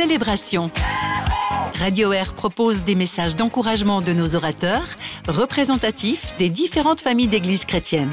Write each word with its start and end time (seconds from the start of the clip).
célébration. 0.00 0.70
Radio 1.74 2.12
Air 2.12 2.32
propose 2.34 2.84
des 2.84 2.94
messages 2.94 3.34
d'encouragement 3.34 4.00
de 4.00 4.12
nos 4.12 4.36
orateurs, 4.36 4.86
représentatifs 5.26 6.34
des 6.38 6.50
différentes 6.50 7.00
familles 7.00 7.26
d'églises 7.26 7.64
chrétiennes. 7.64 8.12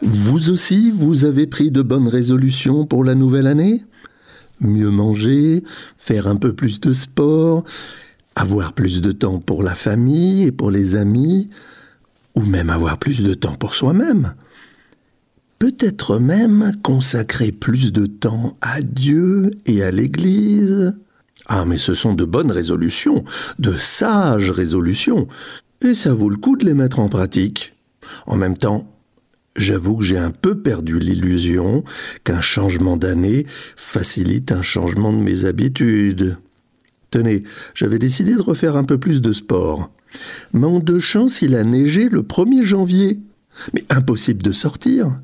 Vous 0.00 0.48
aussi, 0.50 0.92
vous 0.92 1.24
avez 1.24 1.48
pris 1.48 1.72
de 1.72 1.82
bonnes 1.82 2.06
résolutions 2.06 2.86
pour 2.86 3.02
la 3.02 3.16
nouvelle 3.16 3.48
année? 3.48 3.82
Mieux 4.60 4.90
manger, 4.90 5.64
faire 5.96 6.28
un 6.28 6.36
peu 6.36 6.52
plus 6.52 6.78
de 6.78 6.92
sport, 6.92 7.64
avoir 8.36 8.74
plus 8.74 9.02
de 9.02 9.10
temps 9.10 9.40
pour 9.40 9.64
la 9.64 9.74
famille 9.74 10.44
et 10.44 10.52
pour 10.52 10.70
les 10.70 10.94
amis, 10.94 11.50
ou 12.36 12.42
même 12.42 12.70
avoir 12.70 12.96
plus 12.98 13.24
de 13.24 13.34
temps 13.34 13.56
pour 13.56 13.74
soi-même? 13.74 14.34
Peut-être 15.64 16.18
même 16.18 16.74
consacrer 16.82 17.50
plus 17.50 17.90
de 17.90 18.04
temps 18.04 18.54
à 18.60 18.82
Dieu 18.82 19.50
et 19.64 19.82
à 19.82 19.90
l'Église. 19.90 20.94
Ah, 21.46 21.64
mais 21.64 21.78
ce 21.78 21.94
sont 21.94 22.12
de 22.12 22.26
bonnes 22.26 22.50
résolutions, 22.50 23.24
de 23.58 23.72
sages 23.72 24.50
résolutions, 24.50 25.26
et 25.80 25.94
ça 25.94 26.12
vaut 26.12 26.28
le 26.28 26.36
coup 26.36 26.58
de 26.58 26.66
les 26.66 26.74
mettre 26.74 26.98
en 26.98 27.08
pratique. 27.08 27.72
En 28.26 28.36
même 28.36 28.58
temps, 28.58 28.86
J'avoue 29.56 29.96
que 29.96 30.04
j'ai 30.04 30.18
un 30.18 30.32
peu 30.32 30.60
perdu 30.60 30.98
l'illusion 30.98 31.82
qu'un 32.24 32.42
changement 32.42 32.98
d'année 32.98 33.46
facilite 33.48 34.52
un 34.52 34.60
changement 34.60 35.14
de 35.14 35.22
mes 35.22 35.46
habitudes. 35.46 36.36
Tenez, 37.10 37.42
j'avais 37.72 37.98
décidé 37.98 38.34
de 38.34 38.42
refaire 38.42 38.76
un 38.76 38.84
peu 38.84 38.98
plus 38.98 39.22
de 39.22 39.32
sport. 39.32 39.90
En 40.52 40.78
de 40.80 40.98
chance, 40.98 41.40
il 41.40 41.54
a 41.54 41.64
neigé 41.64 42.10
le 42.10 42.20
1er 42.20 42.64
janvier. 42.64 43.22
Mais 43.72 43.84
impossible 43.88 44.42
de 44.42 44.52
sortir. 44.52 45.20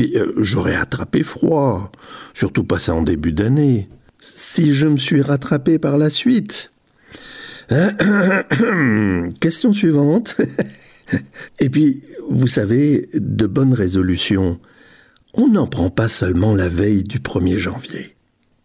Euh, 0.00 0.32
j'aurais 0.38 0.76
attrapé 0.76 1.22
froid, 1.22 1.90
surtout 2.34 2.64
pas 2.64 2.78
ça 2.78 2.94
en 2.94 3.02
début 3.02 3.32
d'année. 3.32 3.88
Si 4.18 4.74
je 4.74 4.86
me 4.86 4.96
suis 4.96 5.22
rattrapé 5.22 5.78
par 5.78 5.98
la 5.98 6.10
suite. 6.10 6.72
Question 9.40 9.72
suivante. 9.72 10.40
Et 11.60 11.68
puis, 11.70 12.02
vous 12.28 12.46
savez, 12.46 13.08
de 13.14 13.46
bonnes 13.46 13.74
résolutions, 13.74 14.58
on 15.34 15.48
n'en 15.48 15.66
prend 15.66 15.90
pas 15.90 16.08
seulement 16.08 16.54
la 16.54 16.68
veille 16.68 17.04
du 17.04 17.18
1er 17.18 17.58
janvier. 17.58 18.16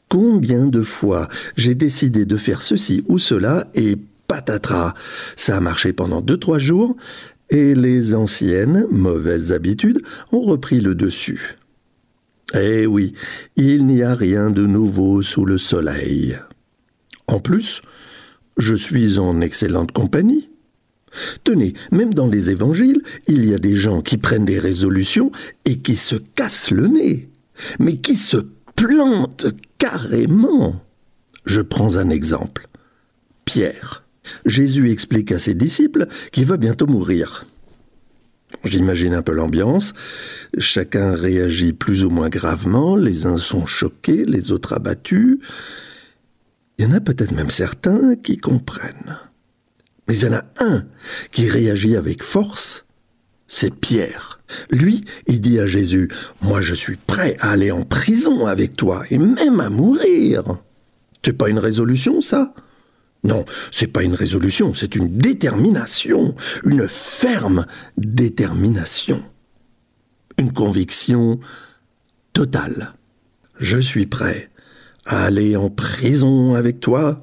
Combien 0.09 0.67
de 0.67 0.81
fois 0.81 1.27
j'ai 1.55 1.75
décidé 1.75 2.25
de 2.25 2.37
faire 2.37 2.61
ceci 2.61 3.03
ou 3.07 3.17
cela 3.17 3.67
et 3.73 3.97
patatras, 4.27 4.93
ça 5.35 5.57
a 5.57 5.59
marché 5.59 5.91
pendant 5.93 6.21
deux 6.21 6.37
trois 6.37 6.59
jours 6.59 6.95
et 7.49 7.75
les 7.75 8.15
anciennes 8.15 8.85
mauvaises 8.91 9.51
habitudes 9.51 10.01
ont 10.31 10.41
repris 10.41 10.81
le 10.81 10.95
dessus. 10.95 11.57
Eh 12.53 12.85
oui, 12.85 13.13
il 13.55 13.85
n'y 13.85 14.03
a 14.03 14.13
rien 14.15 14.49
de 14.49 14.65
nouveau 14.65 15.21
sous 15.21 15.45
le 15.45 15.57
soleil. 15.57 16.37
En 17.27 17.39
plus, 17.39 17.81
je 18.57 18.75
suis 18.75 19.17
en 19.17 19.41
excellente 19.41 19.91
compagnie. 19.91 20.51
Tenez, 21.43 21.73
même 21.91 22.13
dans 22.13 22.27
les 22.27 22.49
évangiles, 22.49 23.01
il 23.27 23.45
y 23.45 23.53
a 23.53 23.59
des 23.59 23.75
gens 23.75 24.01
qui 24.01 24.17
prennent 24.17 24.45
des 24.45 24.59
résolutions 24.59 25.31
et 25.65 25.79
qui 25.79 25.95
se 25.95 26.15
cassent 26.15 26.71
le 26.71 26.87
nez, 26.87 27.29
mais 27.79 27.97
qui 27.97 28.15
se 28.15 28.37
plantent 28.75 29.47
carrément. 29.77 30.81
Je 31.45 31.61
prends 31.61 31.97
un 31.97 32.09
exemple. 32.09 32.67
Pierre. 33.45 34.02
Jésus 34.45 34.91
explique 34.91 35.31
à 35.31 35.39
ses 35.39 35.53
disciples 35.53 36.07
qu'il 36.31 36.45
va 36.45 36.57
bientôt 36.57 36.87
mourir. 36.87 37.45
J'imagine 38.63 39.13
un 39.13 39.21
peu 39.21 39.33
l'ambiance. 39.33 39.93
Chacun 40.57 41.13
réagit 41.13 41.73
plus 41.73 42.03
ou 42.03 42.09
moins 42.09 42.29
gravement, 42.29 42.95
les 42.95 43.25
uns 43.25 43.37
sont 43.37 43.65
choqués, 43.65 44.25
les 44.25 44.51
autres 44.51 44.73
abattus. 44.73 45.39
Il 46.77 46.85
y 46.85 46.87
en 46.87 46.93
a 46.93 47.01
peut-être 47.01 47.31
même 47.31 47.49
certains 47.49 48.15
qui 48.15 48.37
comprennent. 48.37 49.17
Mais 50.07 50.17
il 50.17 50.23
y 50.23 50.27
en 50.27 50.33
a 50.33 50.45
un 50.59 50.85
qui 51.31 51.49
réagit 51.49 51.95
avec 51.95 52.23
force, 52.23 52.85
c'est 53.47 53.73
Pierre. 53.73 54.39
Lui, 54.69 55.05
il 55.27 55.41
dit 55.41 55.59
à 55.59 55.65
Jésus, 55.65 56.09
Moi 56.41 56.61
je 56.61 56.73
suis 56.73 56.97
prêt 56.97 57.37
à 57.39 57.51
aller 57.51 57.71
en 57.71 57.83
prison 57.83 58.45
avec 58.45 58.75
toi, 58.75 59.03
et 59.09 59.17
même 59.17 59.59
à 59.59 59.69
mourir. 59.69 60.43
C'est 61.23 61.33
pas 61.33 61.49
une 61.49 61.59
résolution, 61.59 62.21
ça? 62.21 62.53
Non, 63.23 63.45
c'est 63.71 63.87
pas 63.87 64.03
une 64.03 64.15
résolution, 64.15 64.73
c'est 64.73 64.95
une 64.95 65.17
détermination, 65.17 66.35
une 66.65 66.87
ferme 66.89 67.65
détermination. 67.97 69.23
Une 70.37 70.51
conviction 70.51 71.39
totale. 72.33 72.93
Je 73.59 73.77
suis 73.77 74.07
prêt 74.07 74.49
à 75.05 75.23
aller 75.25 75.55
en 75.55 75.69
prison 75.69 76.55
avec 76.55 76.79
toi, 76.79 77.21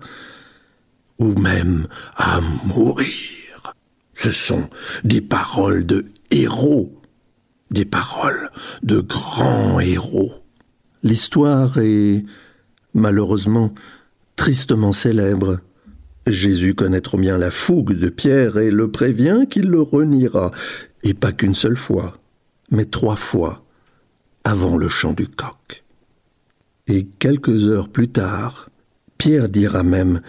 ou 1.19 1.35
même 1.39 1.87
à 2.17 2.41
mourir. 2.65 3.75
Ce 4.15 4.31
sont 4.31 4.69
des 5.05 5.21
paroles 5.21 5.85
de 5.85 6.07
héros, 6.31 6.99
des 7.71 7.85
paroles 7.85 8.51
de 8.83 9.01
grands 9.01 9.81
héros. 9.81 10.33
L'histoire 11.03 11.79
est 11.79 12.25
malheureusement 12.95 13.75
tristement 14.37 14.93
célèbre. 14.93 15.61
Jésus 16.27 16.75
connaît 16.75 17.01
trop 17.01 17.19
bien 17.19 17.39
la 17.39 17.51
fougue 17.51 17.95
de 17.95 18.09
Pierre 18.09 18.59
et 18.59 18.71
le 18.71 18.91
prévient 18.91 19.47
qu'il 19.49 19.69
le 19.69 19.81
reniera, 19.81 20.51
et 21.03 21.15
pas 21.15 21.33
qu'une 21.33 21.55
seule 21.55 21.77
fois, 21.77 22.15
mais 22.71 22.85
trois 22.85 23.17
fois, 23.17 23.65
avant 24.45 24.77
le 24.77 24.89
chant 24.89 25.13
du 25.13 25.27
coq. 25.27 25.83
Et 26.87 27.07
quelques 27.19 27.67
heures 27.67 27.89
plus 27.89 28.09
tard, 28.09 28.69
Pierre 29.19 29.49
dira 29.49 29.83
même 29.83 30.21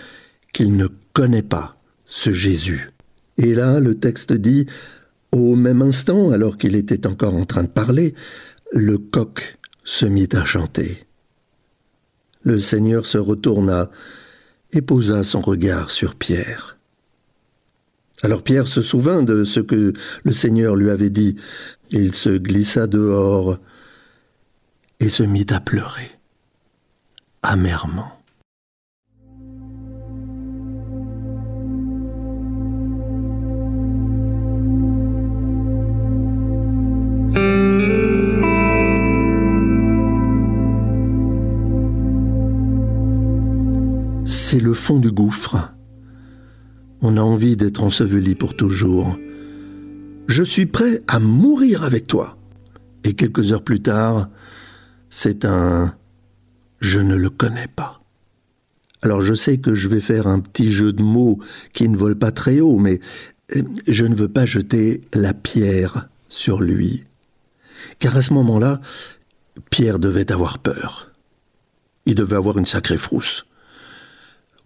qu'il 0.53 0.75
ne 0.75 0.87
connaît 1.13 1.43
pas 1.43 1.77
ce 2.05 2.31
Jésus. 2.31 2.91
Et 3.37 3.55
là, 3.55 3.79
le 3.79 3.95
texte 3.95 4.33
dit, 4.33 4.67
au 5.31 5.55
même 5.55 5.81
instant, 5.81 6.31
alors 6.31 6.57
qu'il 6.57 6.75
était 6.75 7.07
encore 7.07 7.35
en 7.35 7.45
train 7.45 7.63
de 7.63 7.69
parler, 7.69 8.13
le 8.71 8.97
coq 8.97 9.57
se 9.83 10.05
mit 10.05 10.29
à 10.33 10.45
chanter. 10.45 11.05
Le 12.43 12.59
Seigneur 12.59 13.05
se 13.05 13.17
retourna 13.17 13.89
et 14.73 14.81
posa 14.81 15.23
son 15.23 15.41
regard 15.41 15.89
sur 15.91 16.15
Pierre. 16.15 16.77
Alors 18.23 18.43
Pierre 18.43 18.67
se 18.67 18.81
souvint 18.81 19.23
de 19.23 19.43
ce 19.43 19.59
que 19.59 19.93
le 20.23 20.31
Seigneur 20.31 20.75
lui 20.75 20.89
avait 20.89 21.09
dit. 21.09 21.35
Il 21.89 22.13
se 22.13 22.29
glissa 22.29 22.87
dehors 22.87 23.57
et 24.99 25.09
se 25.09 25.23
mit 25.23 25.47
à 25.49 25.59
pleurer, 25.59 26.11
amèrement. 27.41 28.20
C'est 44.51 44.59
le 44.59 44.73
fond 44.73 44.99
du 44.99 45.13
gouffre. 45.13 45.71
On 47.01 47.15
a 47.15 47.21
envie 47.21 47.55
d'être 47.55 47.83
enseveli 47.83 48.35
pour 48.35 48.53
toujours. 48.53 49.17
Je 50.27 50.43
suis 50.43 50.65
prêt 50.65 51.03
à 51.07 51.19
mourir 51.19 51.85
avec 51.85 52.05
toi. 52.05 52.37
Et 53.05 53.13
quelques 53.13 53.53
heures 53.53 53.63
plus 53.63 53.81
tard, 53.81 54.27
c'est 55.09 55.45
un 55.45 55.95
je 56.81 56.99
ne 56.99 57.15
le 57.15 57.29
connais 57.29 57.69
pas. 57.73 58.01
Alors 59.01 59.21
je 59.21 59.33
sais 59.33 59.57
que 59.57 59.73
je 59.73 59.87
vais 59.87 60.01
faire 60.01 60.27
un 60.27 60.41
petit 60.41 60.69
jeu 60.69 60.91
de 60.91 61.01
mots 61.01 61.39
qui 61.71 61.87
ne 61.87 61.95
vole 61.95 62.17
pas 62.17 62.33
très 62.33 62.59
haut, 62.59 62.77
mais 62.77 62.99
euh, 63.55 63.61
je 63.87 64.03
ne 64.03 64.15
veux 64.15 64.27
pas 64.27 64.45
jeter 64.45 64.99
la 65.13 65.33
pierre 65.33 66.09
sur 66.27 66.59
lui. 66.59 67.05
Car 67.99 68.17
à 68.17 68.21
ce 68.21 68.33
moment-là, 68.33 68.81
Pierre 69.69 69.97
devait 69.97 70.29
avoir 70.29 70.59
peur. 70.59 71.09
Il 72.05 72.15
devait 72.15 72.35
avoir 72.35 72.57
une 72.57 72.65
sacrée 72.65 72.97
frousse. 72.97 73.45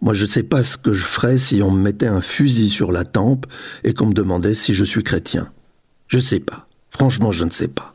Moi, 0.00 0.12
je 0.12 0.24
ne 0.24 0.30
sais 0.30 0.42
pas 0.42 0.62
ce 0.62 0.76
que 0.76 0.92
je 0.92 1.04
ferais 1.04 1.38
si 1.38 1.62
on 1.62 1.70
me 1.70 1.80
mettait 1.80 2.06
un 2.06 2.20
fusil 2.20 2.68
sur 2.68 2.92
la 2.92 3.04
tempe 3.04 3.46
et 3.82 3.94
qu'on 3.94 4.06
me 4.06 4.14
demandait 4.14 4.54
si 4.54 4.74
je 4.74 4.84
suis 4.84 5.02
chrétien. 5.02 5.50
Je 6.08 6.16
ne 6.16 6.22
sais 6.22 6.40
pas. 6.40 6.68
Franchement, 6.90 7.32
je 7.32 7.44
ne 7.44 7.50
sais 7.50 7.68
pas. 7.68 7.94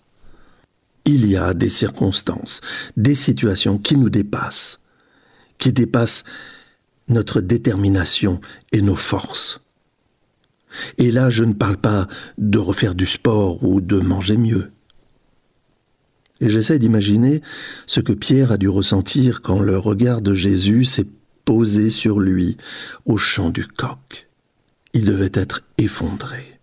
Il 1.05 1.25
y 1.25 1.35
a 1.35 1.53
des 1.53 1.69
circonstances, 1.69 2.61
des 2.97 3.15
situations 3.15 3.77
qui 3.77 3.97
nous 3.97 4.09
dépassent, 4.09 4.79
qui 5.57 5.73
dépassent 5.73 6.23
notre 7.07 7.41
détermination 7.41 8.39
et 8.71 8.81
nos 8.81 8.95
forces. 8.95 9.61
Et 10.97 11.11
là, 11.11 11.29
je 11.29 11.43
ne 11.43 11.53
parle 11.53 11.77
pas 11.77 12.07
de 12.37 12.57
refaire 12.57 12.95
du 12.95 13.05
sport 13.05 13.63
ou 13.63 13.81
de 13.81 13.99
manger 13.99 14.37
mieux. 14.37 14.71
Et 16.39 16.49
j'essaie 16.49 16.79
d'imaginer 16.79 17.41
ce 17.85 17.99
que 17.99 18.13
Pierre 18.13 18.51
a 18.51 18.57
dû 18.57 18.69
ressentir 18.69 19.41
quand 19.41 19.59
le 19.59 19.77
regard 19.77 20.21
de 20.21 20.33
Jésus 20.33 20.85
s'est 20.85 21.07
posé 21.45 21.89
sur 21.89 22.19
lui 22.19 22.57
au 23.05 23.17
chant 23.17 23.49
du 23.49 23.67
coq. 23.67 24.27
Il 24.93 25.05
devait 25.05 25.31
être 25.33 25.63
effondré. 25.77 26.59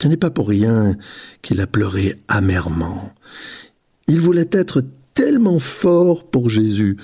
Ce 0.00 0.08
n'est 0.08 0.16
pas 0.16 0.30
pour 0.30 0.48
rien 0.48 0.96
qu'il 1.42 1.60
a 1.60 1.66
pleuré 1.66 2.20
amèrement. 2.28 3.14
Il 4.08 4.20
voulait 4.20 4.50
être 4.52 4.82
tellement 5.14 5.58
fort 5.58 6.30
pour 6.30 6.48
Jésus. 6.50 6.96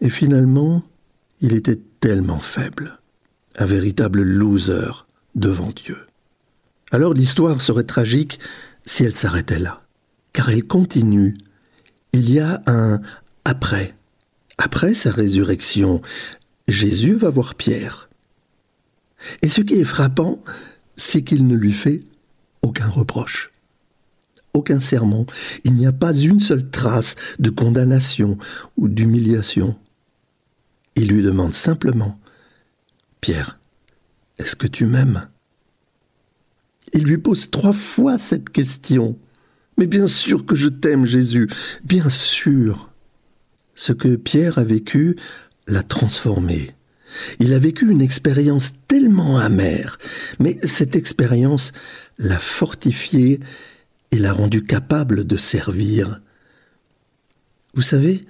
Et 0.00 0.10
finalement, 0.10 0.82
il 1.40 1.52
était 1.54 1.80
tellement 2.00 2.40
faible, 2.40 2.98
un 3.56 3.66
véritable 3.66 4.22
loser 4.22 5.06
devant 5.34 5.70
Dieu. 5.70 5.98
Alors 6.92 7.14
l'histoire 7.14 7.60
serait 7.60 7.84
tragique 7.84 8.40
si 8.84 9.04
elle 9.04 9.16
s'arrêtait 9.16 9.58
là, 9.58 9.82
car 10.32 10.50
elle 10.50 10.64
continue. 10.64 11.36
Il 12.12 12.30
y 12.30 12.40
a 12.40 12.62
un 12.66 13.00
après. 13.44 13.94
Après 14.62 14.92
sa 14.92 15.10
résurrection, 15.10 16.02
Jésus 16.68 17.14
va 17.14 17.30
voir 17.30 17.54
Pierre. 17.54 18.10
Et 19.40 19.48
ce 19.48 19.62
qui 19.62 19.72
est 19.72 19.84
frappant, 19.84 20.38
c'est 20.96 21.22
qu'il 21.22 21.46
ne 21.46 21.56
lui 21.56 21.72
fait 21.72 22.02
aucun 22.60 22.86
reproche, 22.86 23.52
aucun 24.52 24.78
sermon. 24.78 25.24
Il 25.64 25.72
n'y 25.76 25.86
a 25.86 25.92
pas 25.92 26.14
une 26.14 26.40
seule 26.40 26.68
trace 26.68 27.16
de 27.38 27.48
condamnation 27.48 28.36
ou 28.76 28.90
d'humiliation. 28.90 29.76
Il 30.94 31.08
lui 31.08 31.22
demande 31.22 31.54
simplement, 31.54 32.20
Pierre, 33.22 33.58
est-ce 34.36 34.56
que 34.56 34.66
tu 34.66 34.84
m'aimes? 34.84 35.26
Il 36.92 37.04
lui 37.04 37.16
pose 37.16 37.50
trois 37.50 37.72
fois 37.72 38.18
cette 38.18 38.50
question. 38.50 39.18
Mais 39.78 39.86
bien 39.86 40.06
sûr 40.06 40.44
que 40.44 40.54
je 40.54 40.68
t'aime, 40.68 41.06
Jésus, 41.06 41.48
bien 41.82 42.10
sûr. 42.10 42.89
Ce 43.74 43.92
que 43.92 44.16
Pierre 44.16 44.58
a 44.58 44.64
vécu 44.64 45.16
l'a 45.66 45.82
transformé. 45.82 46.74
Il 47.38 47.54
a 47.54 47.58
vécu 47.58 47.90
une 47.90 48.00
expérience 48.00 48.72
tellement 48.88 49.38
amère, 49.38 49.98
mais 50.38 50.58
cette 50.62 50.96
expérience 50.96 51.72
l'a 52.18 52.38
fortifié 52.38 53.40
et 54.12 54.18
l'a 54.18 54.32
rendu 54.32 54.64
capable 54.64 55.24
de 55.24 55.36
servir. 55.36 56.20
Vous 57.74 57.82
savez, 57.82 58.24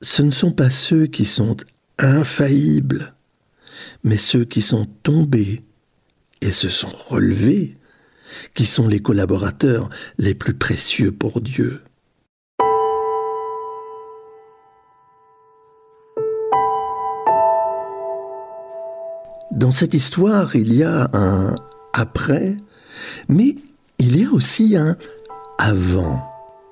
ce 0.00 0.22
ne 0.22 0.30
sont 0.30 0.52
pas 0.52 0.70
ceux 0.70 1.06
qui 1.06 1.24
sont 1.24 1.56
infaillibles, 1.98 3.14
mais 4.04 4.16
ceux 4.16 4.44
qui 4.44 4.62
sont 4.62 4.86
tombés 5.02 5.62
et 6.40 6.52
se 6.52 6.68
sont 6.68 6.90
relevés, 6.90 7.76
qui 8.54 8.66
sont 8.66 8.88
les 8.88 9.00
collaborateurs 9.00 9.90
les 10.18 10.34
plus 10.34 10.54
précieux 10.54 11.12
pour 11.12 11.40
Dieu. 11.40 11.80
Dans 19.52 19.70
cette 19.70 19.92
histoire, 19.92 20.56
il 20.56 20.72
y 20.72 20.82
a 20.82 21.10
un 21.12 21.56
après, 21.92 22.56
mais 23.28 23.54
il 23.98 24.16
y 24.16 24.24
a 24.24 24.30
aussi 24.30 24.78
un 24.78 24.96
avant. 25.58 26.26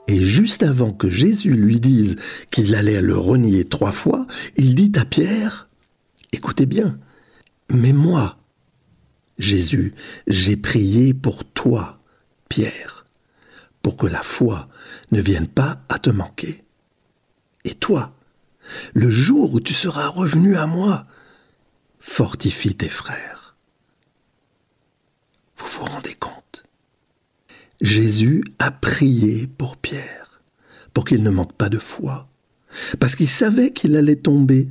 Et 0.09 0.25
juste 0.25 0.63
avant 0.63 0.91
que 0.91 1.11
Jésus 1.11 1.53
lui 1.53 1.79
dise 1.79 2.17
qu'il 2.51 2.75
allait 2.75 3.03
le 3.03 3.19
renier 3.19 3.67
trois 3.67 3.93
fois, 3.93 4.27
il 4.57 4.75
dit 4.75 4.93
à 4.99 5.05
Pierre, 5.05 5.69
écoutez 6.33 6.65
bien, 6.65 6.99
mais 7.71 7.93
moi, 7.93 8.39
Jésus, 9.39 9.95
j'ai 10.27 10.57
prié 10.57 11.13
pour 11.13 11.45
toi, 11.45 12.01
Pierre, 12.49 13.05
pour 13.83 13.99
que 13.99 14.07
la 14.07 14.23
foi 14.23 14.71
ne 15.13 15.21
vienne 15.21 15.49
pas 15.49 15.83
à 15.91 15.99
te 15.99 16.09
manquer. 16.09 16.65
Et 17.67 17.75
toi, 17.75 18.17
le 18.95 19.11
jour 19.11 19.53
où 19.53 19.61
tu 19.61 19.75
seras 19.75 20.09
revenu 20.09 20.57
à 20.57 20.67
moi, 20.67 21.05
fortifie 22.01 22.75
tes 22.75 22.89
frères. 22.89 23.57
Vous 25.57 25.67
vous 25.67 25.85
rendez 25.85 26.15
compte? 26.15 26.65
Jésus 27.81 28.45
a 28.59 28.71
prié 28.71 29.47
pour 29.47 29.77
Pierre, 29.77 30.43
pour 30.93 31.05
qu'il 31.05 31.23
ne 31.23 31.31
manque 31.31 31.55
pas 31.55 31.69
de 31.69 31.79
foi, 31.79 32.29
parce 32.99 33.17
qu'il 33.17 33.29
savait 33.29 33.73
qu'il 33.73 33.97
allait 33.97 34.17
tomber, 34.17 34.69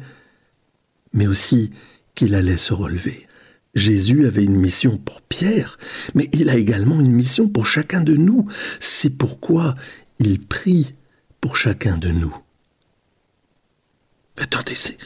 mais 1.13 1.27
aussi 1.27 1.71
qu'il 2.15 2.35
allait 2.35 2.57
se 2.57 2.73
relever. 2.73 3.27
Jésus 3.75 4.25
avait 4.25 4.43
une 4.43 4.57
mission 4.57 4.97
pour 4.97 5.21
Pierre, 5.21 5.77
mais 6.15 6.29
il 6.33 6.49
a 6.49 6.57
également 6.57 6.99
une 6.99 7.11
mission 7.11 7.47
pour 7.47 7.65
chacun 7.65 8.01
de 8.01 8.15
nous. 8.15 8.47
C'est 8.79 9.11
pourquoi 9.11 9.75
il 10.19 10.39
prie 10.39 10.93
pour 11.39 11.55
chacun 11.55 11.97
de 11.97 12.09
nous. 12.09 12.35
Attendez, 14.37 14.75
c'est, 14.75 14.97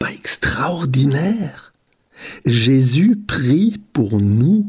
pas 0.00 0.12
extraordinaire 0.12 1.70
Jésus 2.44 3.16
prie 3.16 3.80
pour 3.92 4.20
nous. 4.20 4.66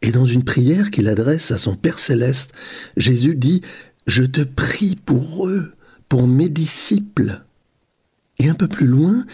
Et 0.00 0.10
dans 0.10 0.26
une 0.26 0.44
prière 0.44 0.90
qu'il 0.90 1.08
adresse 1.08 1.50
à 1.50 1.58
son 1.58 1.76
Père 1.76 1.98
céleste, 1.98 2.52
Jésus 2.96 3.36
dit, 3.36 3.60
Je 4.06 4.24
te 4.24 4.42
prie 4.42 4.96
pour 4.96 5.46
eux, 5.46 5.72
pour 6.08 6.26
mes 6.26 6.48
disciples. 6.48 7.42
Et 8.38 8.48
un 8.48 8.54
peu 8.54 8.66
plus 8.66 8.86
loin, 8.86 9.24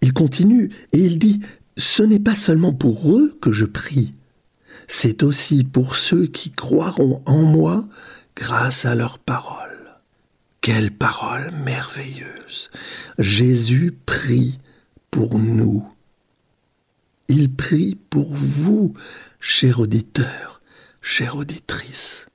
il 0.00 0.12
continue 0.12 0.70
et 0.92 0.98
il 0.98 1.18
dit, 1.18 1.40
Ce 1.76 2.02
n'est 2.02 2.20
pas 2.20 2.34
seulement 2.34 2.72
pour 2.72 3.14
eux 3.14 3.36
que 3.40 3.52
je 3.52 3.66
prie, 3.66 4.14
c'est 4.86 5.22
aussi 5.22 5.64
pour 5.64 5.96
ceux 5.96 6.26
qui 6.26 6.50
croiront 6.50 7.22
en 7.26 7.42
moi 7.42 7.86
grâce 8.34 8.86
à 8.86 8.94
leur 8.94 9.18
parole. 9.18 9.67
Quelle 10.70 10.90
parole 10.90 11.50
merveilleuse. 11.64 12.68
Jésus 13.18 13.96
prie 14.04 14.58
pour 15.10 15.38
nous. 15.38 15.88
Il 17.28 17.50
prie 17.50 17.96
pour 18.10 18.34
vous, 18.34 18.92
cher 19.40 19.80
auditeur, 19.80 20.60
chère 21.00 21.36
auditrice. 21.36 22.26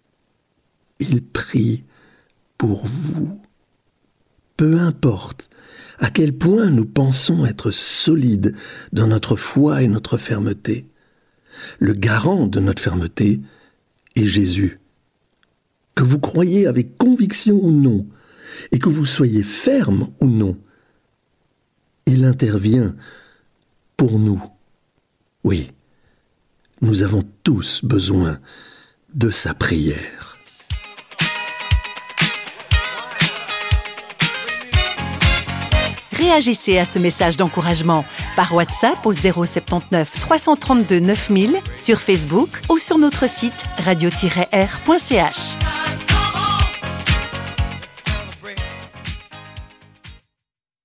Il 0.97 1.23
prie 1.23 1.83
pour 2.57 2.87
vous. 2.87 3.39
Peu 4.57 4.79
importe 4.79 5.51
à 5.99 6.09
quel 6.09 6.35
point 6.35 6.71
nous 6.71 6.87
pensons 6.87 7.45
être 7.45 7.69
solides 7.69 8.55
dans 8.93 9.05
notre 9.05 9.35
foi 9.35 9.83
et 9.83 9.87
notre 9.87 10.17
fermeté, 10.17 10.87
le 11.77 11.93
garant 11.93 12.47
de 12.47 12.59
notre 12.59 12.81
fermeté 12.81 13.41
est 14.15 14.25
Jésus 14.25 14.79
que 15.95 16.03
vous 16.03 16.19
croyez 16.19 16.67
avec 16.67 16.97
conviction 16.97 17.59
ou 17.61 17.71
non, 17.71 18.05
et 18.71 18.79
que 18.79 18.89
vous 18.89 19.05
soyez 19.05 19.43
ferme 19.43 20.09
ou 20.19 20.27
non, 20.27 20.57
il 22.05 22.25
intervient 22.25 22.95
pour 23.97 24.19
nous. 24.19 24.41
Oui, 25.43 25.71
nous 26.81 27.03
avons 27.03 27.23
tous 27.43 27.83
besoin 27.83 28.39
de 29.13 29.29
sa 29.29 29.53
prière. 29.53 30.37
Réagissez 36.11 36.77
à 36.77 36.85
ce 36.85 36.99
message 36.99 37.37
d'encouragement 37.37 38.05
par 38.35 38.53
WhatsApp 38.53 39.05
au 39.05 39.13
079 39.13 40.19
332 40.21 40.99
9000 40.99 41.57
sur 41.75 41.99
Facebook 41.99 42.49
ou 42.69 42.77
sur 42.77 42.97
notre 42.97 43.29
site 43.29 43.63
radio-r.ch. 43.77 45.82